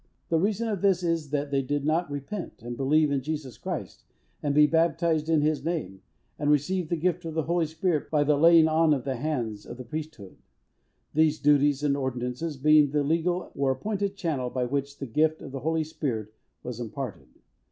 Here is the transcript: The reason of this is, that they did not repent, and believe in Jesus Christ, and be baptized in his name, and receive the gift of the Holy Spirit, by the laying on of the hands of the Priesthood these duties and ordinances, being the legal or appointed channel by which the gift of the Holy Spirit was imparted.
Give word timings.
The 0.29 0.39
reason 0.39 0.67
of 0.67 0.81
this 0.81 1.03
is, 1.03 1.29
that 1.29 1.51
they 1.51 1.61
did 1.61 1.85
not 1.85 2.09
repent, 2.09 2.63
and 2.63 2.75
believe 2.75 3.11
in 3.11 3.21
Jesus 3.21 3.59
Christ, 3.59 4.03
and 4.41 4.55
be 4.55 4.65
baptized 4.65 5.29
in 5.29 5.41
his 5.41 5.63
name, 5.63 6.01
and 6.39 6.49
receive 6.49 6.89
the 6.89 6.95
gift 6.97 7.23
of 7.23 7.35
the 7.35 7.43
Holy 7.43 7.67
Spirit, 7.67 8.09
by 8.09 8.23
the 8.23 8.35
laying 8.35 8.67
on 8.67 8.95
of 8.95 9.03
the 9.05 9.17
hands 9.17 9.63
of 9.63 9.77
the 9.77 9.83
Priesthood 9.85 10.37
these 11.13 11.37
duties 11.37 11.83
and 11.83 11.95
ordinances, 11.95 12.57
being 12.57 12.89
the 12.89 13.03
legal 13.03 13.51
or 13.53 13.69
appointed 13.69 14.15
channel 14.15 14.49
by 14.49 14.65
which 14.65 14.97
the 14.97 15.05
gift 15.05 15.39
of 15.39 15.51
the 15.51 15.59
Holy 15.59 15.83
Spirit 15.83 16.33
was 16.63 16.79
imparted. 16.79 17.27